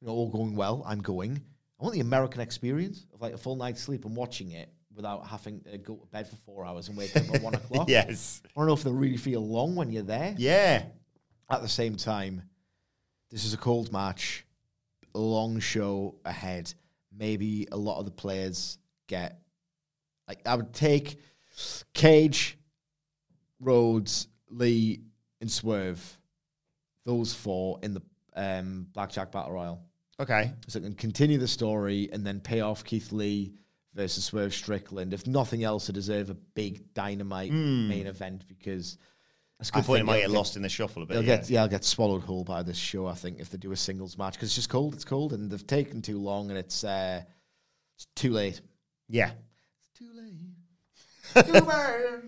[0.00, 1.40] you know all going well, I'm going.
[1.78, 4.70] I want the American experience of like a full night's sleep and watching it
[5.00, 7.88] without having to go to bed for four hours and wake up at one o'clock.
[7.88, 8.42] Yes.
[8.44, 10.34] I don't know if they really feel long when you're there.
[10.36, 10.84] Yeah.
[11.50, 12.42] At the same time,
[13.30, 14.44] this is a cold match,
[15.14, 16.72] a long show ahead.
[17.16, 18.78] Maybe a lot of the players
[19.08, 19.40] get
[20.28, 21.18] like I would take
[21.94, 22.58] Cage,
[23.58, 25.00] Rhodes, Lee,
[25.40, 26.18] and Swerve.
[27.06, 28.02] Those four in the
[28.36, 29.82] um, Blackjack Battle Royal.
[30.20, 30.52] Okay.
[30.68, 33.54] So it can continue the story and then pay off Keith Lee
[33.94, 35.12] versus Swerve Strickland.
[35.12, 37.88] If nothing else, to deserve a big dynamite Mm.
[37.88, 38.96] main event because
[39.58, 40.00] That's a good I point.
[40.00, 41.14] It might it'll get lost in the shuffle a bit.
[41.14, 41.36] They'll yeah.
[41.36, 43.06] get yeah, I'll get swallowed whole by this show.
[43.06, 44.94] I think if they do a singles match because it's just cold.
[44.94, 47.22] It's cold, and they've taken too long, and it's uh,
[47.96, 48.60] it's too late.
[49.08, 49.32] Yeah.
[49.90, 50.34] It's too late.
[51.46, 52.22] Too bad.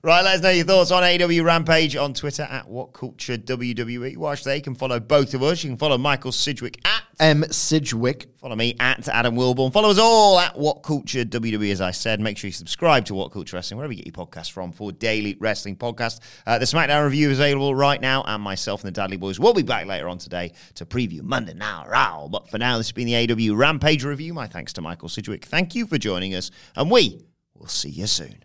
[0.00, 4.16] Right, let us know your thoughts on AEW Rampage on Twitter at What Culture WWE.
[4.16, 4.54] Watch there.
[4.54, 5.64] You can follow both of us.
[5.64, 8.28] You can follow Michael Sidgwick at M Sidgwick.
[8.36, 9.72] Follow me at Adam Wilbourn.
[9.72, 12.20] Follow us all at What Culture WWE, as I said.
[12.20, 14.92] Make sure you subscribe to What Culture Wrestling, wherever you get your podcasts from, for
[14.92, 16.20] daily wrestling podcast.
[16.46, 19.52] Uh, the SmackDown review is available right now, and myself and the Dudley Boys will
[19.52, 22.28] be back later on today to preview Monday Night Raw.
[22.28, 24.32] But for now, this has been the AEW Rampage review.
[24.32, 25.44] My thanks to Michael Sidgwick.
[25.44, 27.26] Thank you for joining us, and we
[27.56, 28.44] will see you soon.